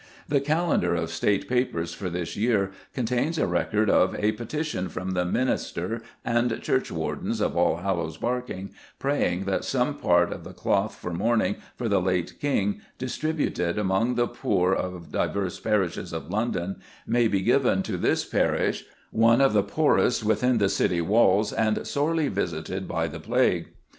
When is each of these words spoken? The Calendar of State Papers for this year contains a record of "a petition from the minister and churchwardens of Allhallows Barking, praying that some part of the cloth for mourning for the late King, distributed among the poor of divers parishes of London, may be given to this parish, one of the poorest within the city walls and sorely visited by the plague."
The 0.27 0.41
Calendar 0.41 0.95
of 0.95 1.11
State 1.11 1.47
Papers 1.47 1.93
for 1.93 2.09
this 2.09 2.35
year 2.35 2.71
contains 2.91 3.37
a 3.37 3.45
record 3.45 3.87
of 3.87 4.15
"a 4.17 4.31
petition 4.31 4.89
from 4.89 5.11
the 5.11 5.25
minister 5.25 6.01
and 6.25 6.59
churchwardens 6.59 7.39
of 7.39 7.51
Allhallows 7.55 8.17
Barking, 8.17 8.71
praying 8.97 9.45
that 9.45 9.63
some 9.63 9.93
part 9.99 10.33
of 10.33 10.43
the 10.43 10.53
cloth 10.53 10.95
for 10.95 11.13
mourning 11.13 11.57
for 11.75 11.87
the 11.87 12.01
late 12.01 12.39
King, 12.39 12.81
distributed 12.97 13.77
among 13.77 14.15
the 14.15 14.25
poor 14.27 14.73
of 14.73 15.11
divers 15.11 15.59
parishes 15.59 16.13
of 16.13 16.31
London, 16.31 16.77
may 17.05 17.27
be 17.27 17.41
given 17.41 17.83
to 17.83 17.95
this 17.95 18.25
parish, 18.25 18.85
one 19.11 19.39
of 19.39 19.53
the 19.53 19.61
poorest 19.61 20.23
within 20.23 20.57
the 20.57 20.67
city 20.67 20.99
walls 20.99 21.53
and 21.53 21.85
sorely 21.85 22.27
visited 22.27 22.87
by 22.87 23.07
the 23.07 23.19
plague." 23.19 23.67